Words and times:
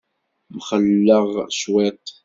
Mxelleɣ 0.55 1.25
cwiṭ. 1.57 2.05